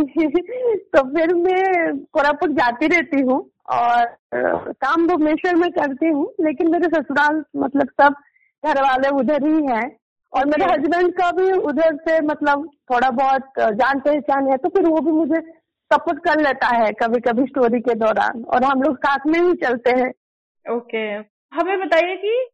तो 0.95 1.03
फिर 1.03 1.33
मैं 1.35 1.97
कोरापुट 2.13 2.49
जाती 2.49 2.87
रहती 2.87 3.21
हूँ 3.21 3.39
और 3.71 4.05
काम 4.71 5.07
भुवनेश्वर 5.07 5.55
में 5.55 5.71
करती 5.71 6.07
हूँ 6.07 6.33
लेकिन 6.41 6.71
मेरे 6.71 6.87
ससुराल 6.87 7.43
मतलब 7.55 7.89
सब 8.01 8.15
घर 8.65 8.81
वाले 8.81 9.09
उधर 9.09 9.47
ही 9.47 9.65
हैं 9.65 9.95
और 10.33 10.45
मेरे 10.45 10.65
हस्बैंड 10.65 11.13
का 11.13 11.31
भी 11.31 11.51
उधर 11.51 11.95
से 11.95 12.19
मतलब 12.21 12.69
थोड़ा 12.91 13.09
बहुत 13.09 13.41
जान 13.59 13.99
पहचान 13.99 14.51
है 14.51 14.57
तो 14.57 14.69
फिर 14.69 14.85
वो 14.85 15.01
भी 15.01 15.11
मुझे 15.11 15.41
सपोर्ट 15.91 16.19
कर 16.19 16.41
लेता 16.41 16.67
है 16.67 16.91
कभी 16.91 17.19
कभी 17.19 17.43
स्टोरी 17.43 17.79
के 17.79 17.93
दौरान 17.95 18.43
और 18.43 18.63
हम 18.63 18.81
लोग 18.81 18.97
साथ 18.97 19.19
में 19.27 19.39
ही 19.39 19.53
चलते 19.53 19.91
हैं। 19.91 20.11
ओके। 20.75 21.05
हमें 21.55 21.79
बताइए 21.79 22.15
कि 22.15 22.49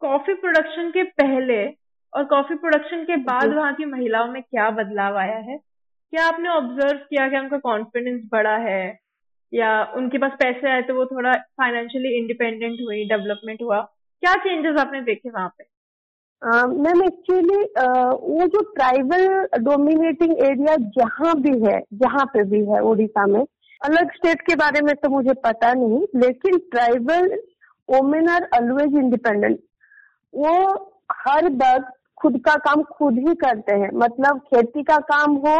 कॉफ़ी 0.00 0.34
प्रोडक्शन 0.34 0.90
के 0.90 1.02
पहले 1.02 1.81
और 2.14 2.24
कॉफ़ी 2.24 2.54
प्रोडक्शन 2.54 3.04
के 3.04 3.16
बाद 3.16 3.54
वहाँ 3.54 3.74
की 3.74 3.84
महिलाओं 3.84 4.28
में 4.28 4.42
क्या 4.42 4.70
बदलाव 4.70 5.16
आया 5.16 5.36
है? 5.36 5.56
क्या 6.12 6.26
आपने 6.26 6.48
ऑब्ज़र्व 6.48 6.98
किया 6.98 7.28
कि 7.28 7.38
उनका 7.38 7.58
कॉन्फिडेंस 7.58 8.22
बढ़ा 8.32 8.56
है? 8.56 8.98
या 9.52 9.70
उनके 9.96 10.18
पास 10.18 10.32
पैसे 10.32 10.70
आए 10.70 10.82
तो 10.82 10.94
वो 10.94 11.04
थोड़ा 11.06 11.32
फाइनेंशियली 11.32 12.16
इंडिपेंडेंट 12.18 12.80
हुई 12.80 13.04
डेवलपमेंट 13.04 13.62
हुआ? 13.62 13.80
क्या 14.22 14.34
चेंजेस 14.34 14.80
आपने 14.80 15.00
देखे 15.00 15.30
वहाँ 15.30 15.48
पे? 15.48 15.64
मैम 16.42 17.02
एक्चुअली 17.02 17.56
वो 18.34 18.46
जो 18.46 18.60
ट्राइबल 18.74 19.26
डोमिनेटिंग 19.58 20.32
एरिया 20.38 20.76
जहाँ 20.76 21.34
भी 21.40 21.52
है 21.66 21.78
जहाँ 21.92 22.24
पे 22.24 22.44
भी 22.44 22.64
है 22.64 22.80
उड़ीसा 22.82 23.26
में 23.26 23.40
अलग 23.82 24.12
स्टेट 24.12 24.40
के 24.40 24.54
बारे 24.54 24.80
में 24.80 24.94
तो 24.94 25.08
मुझे 25.08 25.32
पता 25.44 25.72
नहीं 25.74 26.00
लेकिन 26.16 26.58
tribal 26.58 27.28
women 27.88 28.28
are 28.28 28.48
always 28.54 28.96
independent 28.96 29.58
वो 30.34 30.54
हर 31.12 31.46
वक्त 31.46 31.92
खुद 32.22 32.38
का 32.44 32.54
काम 32.64 32.82
खुद 32.92 33.18
ही 33.18 33.34
करते 33.36 33.74
हैं। 33.74 33.90
मतलब 33.96 34.38
खेती 34.46 34.82
का 34.82 34.96
काम 35.10 35.34
हो 35.46 35.56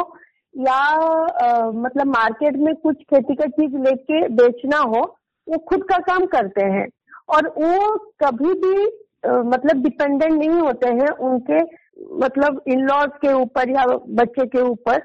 या 0.55 0.75
आ, 0.75 1.71
मतलब 1.73 2.07
मार्केट 2.07 2.57
में 2.57 2.75
कुछ 2.77 2.97
खेती 3.05 3.35
का 3.35 3.47
चीज़ 3.51 3.77
लेके 3.79 4.27
बेचना 4.37 4.79
हो 4.79 5.01
वो 5.47 5.59
खुद 5.69 5.83
का 5.83 5.99
काम 6.09 6.27
करते 6.27 6.65
हैं। 6.73 6.87
और 7.29 7.47
वो 7.59 7.97
कभी 8.25 8.53
भी 8.61 8.87
आ, 9.27 9.33
मतलब 9.45 9.83
डिपेंडेंट 9.83 10.33
नहीं 10.33 10.61
होते 10.61 10.89
हैं 10.91 11.09
उनके 11.29 11.61
मतलब 12.19 12.63
इन 12.69 12.81
लॉज 12.87 13.11
के 13.23 13.33
ऊपर 13.33 13.71
या 13.71 13.85
बच्चे 14.21 14.47
के 14.47 14.61
ऊपर। 14.63 14.99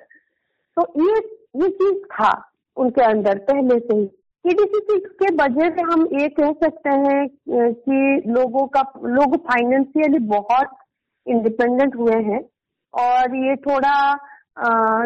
तो 0.78 0.86
ये 1.02 1.16
ये 1.56 1.70
चीज़ 1.72 2.04
था 2.14 2.32
उनके 2.78 3.04
अंदर 3.04 3.38
पहले 3.48 3.80
से 3.80 3.96
ही। 3.98 4.06
टीडीसी 4.46 4.98
के 5.22 5.34
वजह 5.36 5.70
से 5.70 5.82
हम 5.92 6.08
ये 6.14 6.28
कह 6.30 6.52
सकते 6.64 6.90
हैं 6.90 7.28
कि 7.50 8.32
लोगों 8.32 8.66
का 8.76 8.82
लोग 9.06 9.36
फाइनेंशियली 9.48 10.20
बहुत 10.28 10.76
इंडिपेंडेंट 11.28 11.96
हुए 11.96 12.22
हैं 12.24 12.42
और 12.94 13.36
ये 13.36 13.56
थोड़ा 13.56 13.96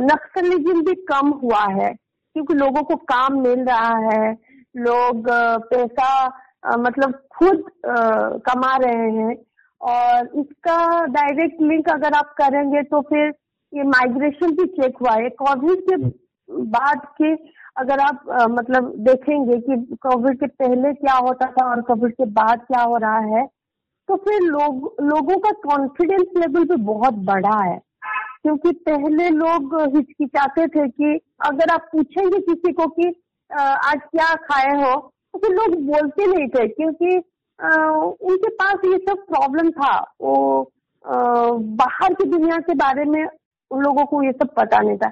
नक्सलिज्म 0.03 0.81
भी 0.85 0.93
कम 1.11 1.29
हुआ 1.43 1.63
है 1.73 1.89
क्योंकि 2.35 2.53
लोगों 2.53 2.83
को 2.83 2.95
काम 3.11 3.41
मिल 3.41 3.63
रहा 3.65 3.97
है 3.97 4.31
लोग 4.77 5.29
पैसा 5.71 6.09
मतलब 6.79 7.13
खुद 7.37 7.63
कमा 8.47 8.75
रहे 8.83 9.09
हैं 9.11 9.35
और 9.81 10.27
इसका 10.39 11.05
डायरेक्ट 11.05 11.61
लिंक 11.61 11.89
अगर 11.89 12.13
आप 12.13 12.33
करेंगे 12.37 12.81
तो 12.83 13.01
फिर 13.01 13.33
ये 13.73 13.83
माइग्रेशन 13.83 14.51
भी 14.55 14.65
चेक 14.65 14.97
हुआ 15.01 15.13
है। 15.13 15.29
कोविड 15.41 15.81
के 15.89 15.95
बाद 16.71 17.05
के 17.21 17.33
अगर 17.81 17.99
आप 17.99 18.29
आ, 18.29 18.47
मतलब 18.47 18.93
देखेंगे 18.99 19.57
कि 19.57 19.95
कोविड 20.01 20.39
के 20.39 20.47
पहले 20.61 20.93
क्या 20.93 21.13
होता 21.17 21.45
था 21.51 21.69
और 21.69 21.81
कोविड 21.81 22.13
के 22.13 22.25
बाद 22.39 22.59
क्या 22.61 22.81
हो 22.81 22.97
रहा 22.97 23.19
है 23.35 23.45
तो 24.11 24.15
फिर 24.17 24.41
लोग, 24.41 24.95
लोगों 25.01 25.35
का 25.39 25.49
कॉन्फिडेंस 25.65 26.25
लेवल 26.37 26.63
भी 26.69 26.75
बहुत 26.83 27.13
बड़ा 27.27 27.57
है। 27.63 27.77
क्योंकि 28.43 28.71
पहले 28.87 29.27
लोग 29.29 29.75
हिचकिचाते 29.95 30.65
थे 30.67 30.87
कि 30.87 31.19
अगर 31.45 31.71
आप 31.73 31.87
पूछेंगे 31.91 32.39
किसी 32.39 32.71
को 32.73 32.87
कि 32.87 33.07
आज 33.51 34.01
क्या 34.11 34.33
खाए 34.47 34.73
हो? 34.77 34.95
तो 35.33 35.39
फिर 35.39 35.55
लोग 35.55 35.75
बोलते 35.85 36.25
नहीं 36.27 36.47
थे 36.47 36.67
क्योंकि 36.67 37.15
उनके 38.31 38.49
पास 38.55 38.85
ये 38.85 38.97
सब 38.97 39.23
प्रॉब्लम 39.29 39.69
था। 39.69 39.93
वो 40.21 40.35
बाहर 41.81 42.13
की 42.13 42.25
दुनिया 42.25 42.57
के 42.57 42.73
बारे 42.75 43.05
में 43.05 43.23
उन 43.71 43.81
लोगों 43.81 44.05
को 44.05 44.23
ये 44.23 44.31
सब 44.31 44.53
पता 44.57 44.79
नहीं 44.79 44.97
था। 44.97 45.11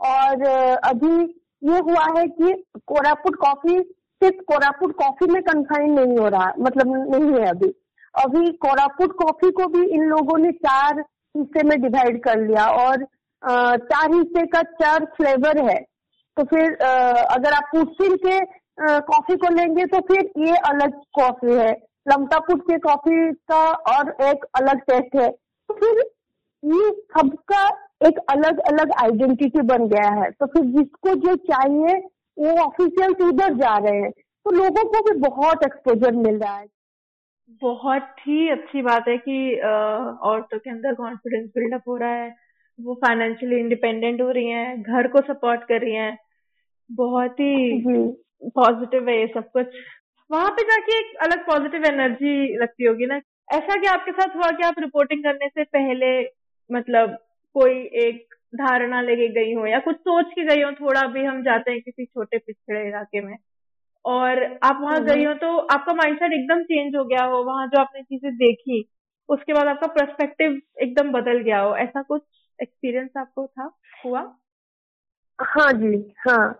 और, 0.00 0.46
अभी 0.90 1.14
ये 1.72 1.78
हुआ 1.90 2.06
है 2.18 2.26
कि 2.28 2.52
कोरापुट 2.86 3.36
कॉफ़ी, 3.36 3.78
सिर्फ़ 4.22 4.44
कोरापुट 4.44 4.96
कॉफ़ी 4.96 5.32
में 5.32 5.42
कन्फाइन 5.42 5.92
नहीं 6.00 6.18
हो 6.18 6.28
रहा 6.28 6.52
मतलब 6.60 6.96
नहीं 7.14 7.32
है 7.34 7.50
अभी। 7.50 7.74
अभी 8.14 8.50
कोरापुट 8.58 9.12
कॉफ़ी 9.16 9.50
को 9.52 9.66
भी 9.68 9.86
इन 9.88 10.04
लोगों 10.06 10.38
ने 10.38 10.50
चार 10.58 11.00
हिस्से 11.34 11.62
में 11.68 11.80
डिवाइड 11.82 12.22
कर 12.24 12.40
लिया 12.40 12.66
और 12.76 13.04
चार 13.42 14.12
हिस्से 14.12 14.46
का 14.46 14.62
चार 14.80 15.04
फ्लेवर 15.16 15.62
है। 15.70 15.78
तो 16.36 16.44
फिर 16.44 16.74
अगर 16.74 17.52
आप 17.52 17.68
पुटसिल 17.72 18.16
के 18.24 18.38
कॉफ़ी 19.02 19.36
को 19.36 19.54
लेंगे 19.54 19.84
तो 19.86 20.00
फिर 20.08 20.30
ये 20.38 20.56
अलग 20.68 21.00
कॉफ़ी 21.14 21.54
है। 21.54 21.70
लमतापुट 22.06 22.62
के 22.62 22.78
कॉफ़ी 22.78 23.32
का 23.50 23.64
और 23.92 24.10
एक 24.24 24.44
अलग 24.56 24.80
टेस्ट 24.82 25.16
है। 25.16 25.28
तो 25.30 25.74
फिर 25.74 25.98
ये 26.62 26.90
सबका 27.16 27.66
एक 28.06 28.18
अलग 28.30 28.58
अलग 28.68 28.92
आइडेंटिटी 29.02 29.60
बन 29.66 29.86
गया 29.88 30.10
है। 30.12 30.30
तो 30.30 30.46
फिर 30.46 30.62
जिसको 30.72 31.14
जो 31.16 31.34
चाहिए, 31.44 31.96
वो 32.36 32.56
ऑफिशियल 32.62 33.14
उधर 33.28 33.54
जा 33.56 33.76
रहे 33.78 34.00
हैं। 34.00 34.10
तो 34.10 34.50
लोगों 34.52 34.84
को 34.84 35.00
भी 35.02 35.18
बहुत 35.20 35.64
एक्सपोजर 35.64 36.12
मिल 36.16 36.38
रहा 36.38 36.56
है। 36.56 36.66
बहुत 37.48 38.14
ही 38.20 38.48
अच्छी 38.48 38.82
बात 38.82 39.08
है 39.08 39.16
कि 39.18 39.54
औरतों 39.56 40.58
के 40.58 40.70
अंदर 40.70 40.94
कॉन्फिडेंस 40.94 41.48
बिल्डअप 41.48 41.82
हो 41.88 41.96
रहा 41.96 42.14
है। 42.14 42.34
वो 42.78 42.94
फाइनेंशियली 42.94 43.58
इंडिपेंडेंट 43.60 44.20
हो 44.20 44.30
रही 44.30 44.46
हैं 44.46 44.82
घर 44.82 45.08
को 45.08 45.20
सपोर्ट 45.22 45.62
कर 45.64 45.80
रही 45.80 45.94
हैं। 45.94 46.18
बहुत 46.90 47.40
ही 47.40 47.80
पॉजिटिव 48.48 49.08
है 49.08 49.18
ये 49.20 49.26
सब 49.26 49.50
कुछ। 49.50 49.66
वहाँ 50.30 50.50
पे 50.50 50.62
जाके 50.62 50.98
एक 50.98 51.16
अलग 51.22 51.46
पॉजिटिव 51.46 51.84
एनर्जी 51.84 52.56
लगती 52.58 52.84
होगी 52.84 53.06
ना। 53.06 53.20
ऐसा 53.52 53.80
क्या 53.80 53.92
आपके 53.92 54.12
साथ 54.12 54.36
हुआ 54.36 54.50
कि 54.50 54.64
आप 54.64 54.74
रिपोर्टिंग 54.78 55.24
करने 55.24 55.48
से 55.48 55.64
पहले 55.64 56.20
मतलब 56.70 57.16
कोई 57.56 57.80
एक 58.04 58.34
धारणा 58.54 59.00
लेके 59.00 59.28
गई 59.28 59.54
हो 59.54 59.66
या 59.66 59.78
कुछ 59.78 59.96
सोच 59.96 60.32
के 60.32 60.44
गई 60.44 60.62
हो 60.62 60.72
थोड़ा 60.72 61.06
भी 61.06 61.24
हम 61.24 61.42
जाते 61.42 61.70
हैं 61.70 61.80
किसी 61.80 62.04
छोटे 62.04 62.38
पिछड़े 62.38 62.86
इलाके 62.88 63.20
में। 63.20 63.36
और 64.04 64.58
आप 64.62 64.78
वहाँ 64.82 65.04
गई 65.04 65.24
हो 65.24 65.34
तो 65.34 65.56
आपका 65.58 65.94
माइंडसेट 65.94 66.32
एकदम 66.32 66.62
चेंज 66.62 66.96
हो 66.96 67.04
गया 67.04 67.24
हो 67.24 67.42
वहाँ 67.44 67.66
जो 67.66 67.80
आपने 67.80 68.02
चीज़ें 68.02 68.34
देखी 68.36 68.88
उसके 69.28 69.52
बाद 69.52 69.66
आपका 69.66 69.86
पर्सपेक्टिव 69.86 70.60
एकदम 70.82 71.12
बदल 71.12 71.38
गया 71.38 71.60
हो। 71.60 71.76
ऐसा 71.76 72.02
कुछ 72.02 72.22
एक्सपीरियंस 72.62 73.10
आपको 73.16 73.46
था 73.46 73.70
हुआ? 74.04 74.20
हाँ 75.38 75.72
जी 75.72 76.14
हाँ। 76.28 76.58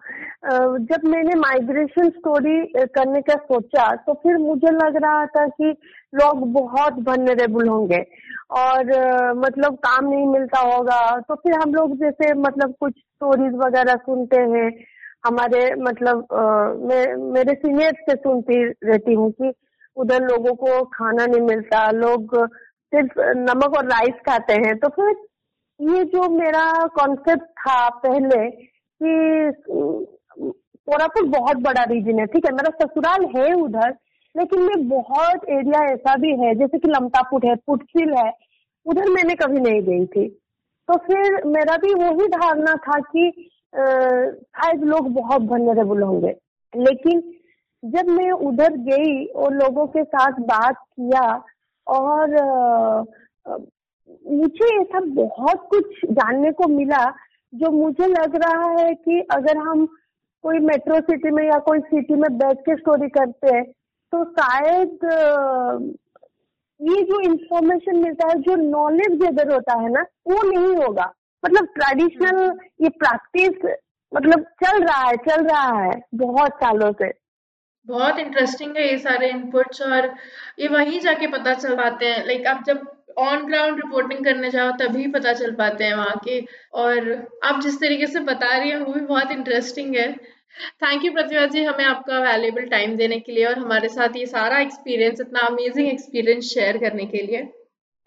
जब 0.78 1.04
मैंने 1.04 1.34
माइग्रेशन 1.34 2.08
स्टोरी 2.10 2.84
करने 2.86 3.20
का 3.22 3.34
सोचा 3.34 3.94
तो 3.96 4.14
फिर 4.14 4.36
मुझे 4.36 4.70
लग 4.70 4.96
रहा 4.96 5.24
था 5.26 5.46
कि 5.46 5.70
लोग 6.14 6.46
बहुत 6.52 6.96
वनरेबल 7.08 7.68
होंगे 7.68 8.04
और 8.50 8.84
मतलब 9.36 9.76
काम 9.76 10.08
नहीं 10.08 10.26
मिलता 10.26 10.60
होगा। 10.60 11.00
तो 11.20 11.34
फिर 11.34 11.54
हम 11.54 11.74
लोग 11.74 11.96
जैसे 11.96 12.32
मतलब 12.34 12.74
कुछ 12.80 12.92
स्टोरीज 12.92 13.54
वगैरह 13.54 13.96
सुनते 13.96 14.36
हैं 14.36 14.70
हमारे 15.28 15.64
मतलब 15.82 16.26
मैं, 16.82 17.16
मेरे 17.32 17.54
सीनियर 17.54 17.92
से 18.02 18.14
सुनती 18.16 18.62
रहती 18.64 19.14
हूँ 19.14 19.30
कि 19.32 19.52
उधर 19.96 20.22
लोगों 20.24 20.54
को 20.56 20.82
खाना 20.88 21.26
नहीं 21.26 21.40
मिलता, 21.42 21.90
लोग 21.92 22.36
सिर्फ़ 22.92 23.20
नमक 23.38 23.76
और 23.76 23.86
राइस 23.86 24.20
खाते 24.28 24.54
हैं। 24.66 24.76
तो 24.78 24.88
फिर 24.88 25.14
ये 25.80 26.04
जो 26.06 26.28
मेरा 26.30 26.64
कॉन्सेप्ट 26.94 27.42
था 27.60 27.88
पहले 28.04 28.48
कि 28.50 29.10
कोरापुट 30.40 31.26
बहुत 31.28 31.56
बड़ा 31.62 31.82
रीजन 31.84 32.18
है, 32.18 32.26
ठीक 32.26 32.46
है? 32.46 32.52
मेरा 32.52 32.70
ससुराल 32.78 33.24
है 33.36 33.52
उधर, 33.54 33.94
लेकिन 34.34 34.62
मैं 34.62 34.88
बहुत 34.88 35.48
एरिया 35.50 35.84
ऐसा 35.92 36.14
भी 36.16 36.30
है, 36.36 36.54
जैसे 36.54 36.78
कि 36.78 36.88
लमतापुट 36.88 37.44
है, 37.44 37.54
पुटसिल 37.66 38.14
है, 38.14 38.30
उधर 38.86 39.10
मैंने 39.10 39.34
कभी 39.34 39.60
नहीं 39.60 39.82
गई 39.82 40.06
थी। 40.06 40.28
तो 40.88 40.96
फिर 41.06 41.44
मेरा 41.46 41.76
भी 41.76 41.92
वही 41.94 42.26
धारणा 42.28 42.74
था 42.86 42.98
कि 43.02 43.50
शायद 43.72 44.84
लोग 44.84 45.08
बहुत 45.14 45.42
वनरेबल 45.42 46.02
होंगे। 46.02 46.34
लेकिन 46.72 47.20
जब 47.82 48.08
मैं 48.08 48.30
उधर 48.30 48.76
गई 48.86 49.24
और 49.26 49.54
लोगों 49.54 49.86
के 49.86 50.04
साथ 50.04 50.40
बात 50.48 50.76
किया 50.76 51.22
और 51.86 52.34
मुझे 54.30 54.80
ऐसा 54.80 55.00
बहुत 55.00 55.66
कुछ 55.70 55.84
जानने 56.10 56.50
को 56.52 56.68
मिला 56.68 57.04
जो 57.52 57.70
मुझे 57.70 58.06
लग 58.06 58.36
रहा 58.36 58.70
है 58.80 58.94
कि 58.94 59.20
अगर 59.30 59.56
हम 59.58 59.86
कोई 60.44 60.58
मेट्रो 60.58 61.00
सिटी 61.00 61.30
में 61.30 61.44
या 61.44 61.58
कोई 61.58 61.80
सिटी 61.80 62.14
में 62.14 62.30
बैठ 62.38 62.58
के 62.58 62.76
स्टोरी 62.76 63.08
करते 63.08 63.54
हैं 63.54 63.64
तो 64.12 64.24
शायद 64.32 64.98
ये 66.80 67.02
जो 67.02 67.20
इंफॉर्मेशन 67.20 67.96
मिलता 67.96 68.28
है, 68.28 68.34
जो 68.34 68.54
नॉलेज 68.56 69.18
गेदर 69.22 69.52
होता 69.52 69.74
है 69.80 69.88
ना, 69.88 70.00
वो 70.00 70.42
नहीं 70.50 70.74
होगा। 70.76 71.12
मतलब 71.44 71.66
ट्रेडिशनल 71.74 72.58
ये 72.82 72.88
प्रैक्टिस 72.98 73.70
मतलब 74.12 74.44
चल 74.64 74.82
रहा 74.82 75.02
है, 75.02 75.16
चल 75.18 75.44
रहा 75.44 75.82
है 75.82 76.00
बहुत 76.14 76.54
सालों 76.54 76.92
से। 76.92 77.12
बहुत 77.88 78.18
इंटरेस्टिंग 78.18 78.76
है 78.76 78.86
ये 78.88 78.98
सारे 78.98 79.28
इनपुट्स 79.30 79.82
और 79.82 80.14
ये 80.58 80.68
वहीं 80.68 81.00
जाके 81.00 81.26
पता 81.26 81.54
चल 81.54 81.76
पाते 81.76 82.06
हैं। 82.06 82.24
लाइक 82.26 82.46
आप 82.46 82.62
जब 82.66 82.86
ऑन 83.18 83.46
ग्राउंड 83.46 83.76
रिपोर्टिंग 83.76 84.24
करने 84.24 84.50
जाओ 84.50 84.70
तभी 84.72 85.06
पता 85.08 85.32
चल 85.32 85.54
पाते 85.54 85.84
हैं 85.84 85.94
वहाँ 85.94 86.16
के। 86.24 86.40
और 86.74 87.10
आप 87.44 87.60
जिस 87.60 87.80
तरीके 87.80 88.06
से 88.06 88.20
बता 88.22 88.56
रही 88.56 88.70
हैं 88.70 88.78
वो 88.78 88.92
भी 88.92 89.00
बहुत 89.02 89.30
इंटरेस्टिंग 89.30 89.96
है। 89.96 90.12
थैंक 90.82 91.04
यू 91.04 91.12
प्रतिभा 91.12 91.46
जी, 91.46 91.64
हमें 91.64 91.84
आपका 91.84 92.18
वैल्यूबल 92.20 92.66
टाइम 92.66 92.96
देने 92.96 93.18
के 93.20 93.32
लिए 93.32 93.44
और 93.44 93.58
हमारे 93.58 93.88
साथ 93.88 94.16
ये 94.16 94.26
सारा 94.26 94.58
एक्सपीरियंस 94.58 95.20
इतना 95.20 95.40
अमेजिंग 95.46 95.88
एक्सपीरियंस 95.88 96.44
शेयर 96.44 96.78
करने 96.78 97.04
के 97.06 97.22
लिए। 97.22 97.42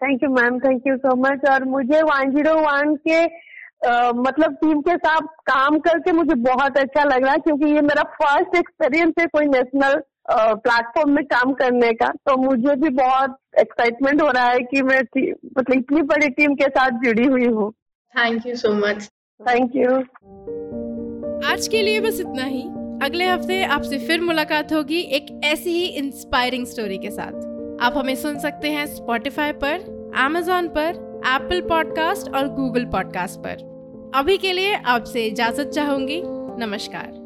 Thank 0.02 0.22
you 0.22 0.30
ma'am 0.30 0.58
thank 0.58 0.82
you 0.86 0.96
so 0.96 1.16
much 1.18 1.48
और 1.50 1.64
मुझे 1.64 2.02
वन 2.02 2.34
ज़ीरो 2.34 2.60
वन 2.60 2.94
के 3.08 3.52
Uh, 3.82 4.12
मतलब 4.16 4.52
टीम 4.54 4.80
के 4.80 4.94
साथ 4.96 5.26
काम 5.46 5.78
करके 5.78 6.12
मुझे 6.12 6.34
बहुत 6.34 6.76
अच्छा 6.78 7.04
लग 7.04 7.24
रहा 7.24 7.32
है 7.32 7.38
क्योंकि 7.38 7.66
ये 7.66 7.80
मेरा 7.80 8.02
फ़र्स्ट 8.12 8.56
एक्सपीरियंस 8.56 9.14
है 9.18 9.26
कोई 9.26 9.46
नेशनल 9.46 9.94
प्लेटफॉर्म 10.30 11.10
में 11.10 11.24
काम 11.24 11.52
करने 11.52 11.92
का। 11.92 12.10
तो 12.26 12.36
मुझे 12.42 12.74
भी 12.76 12.88
बहुत 12.90 13.36
एक्साइटमेंट 13.60 14.22
हो 14.22 14.28
रहा 14.28 14.48
है 14.48 14.60
कि 14.60 14.82
मैं 14.82 15.00
मतलब 15.00 15.74
इतनी 15.74 16.02
बड़ी 16.02 16.28
टीम 16.28 16.54
के 16.54 16.68
साथ 16.68 17.02
जुड़ी 17.04 17.26
हुई 17.26 17.46
हूँ। 17.46 17.70
Thank 18.14 18.46
you 18.46 18.54
so 18.56 18.72
much 18.76 19.08
thank 19.40 19.76
you 19.76 19.90
आज 21.52 21.68
के 21.68 21.82
लिए 21.82 22.00
बस 22.00 22.20
इतना 22.20 22.44
ही। 22.44 22.62
अगले 23.06 23.24
हफ़्ते 23.24 23.62
आपसे 23.78 23.98
फिर 23.98 24.20
मुलाकात 24.20 24.72
होगी 24.72 25.00
एक 25.18 25.40
ऐसी 25.44 25.70
ही 25.70 25.86
इंस्पायरिंग 25.98 26.66
स्टोरी 26.66 26.98
के 26.98 27.10
साथ। 27.10 27.51
आप 27.80 27.94
हमें 27.96 28.14
सुन 28.14 28.38
सकते 28.38 28.68
हैं 28.68 28.86
स्पॉटिफाई 28.86 29.52
पर 29.52 30.12
एमेजोन 30.18 30.68
पर 30.68 31.22
एप्पल 31.26 31.60
पॉडकास्ट 31.60 32.34
और 32.34 32.48
गूगल 32.48 32.84
पॉडकास्ट 32.84 33.40
पर। 33.40 33.70
अभी 34.14 34.38
के 34.38 34.52
लिए 34.52 34.74
आपसे 34.74 35.26
इजाज़त 35.26 35.68
चाहूँगी। 35.68 36.22
नमस्कार। 36.56 37.21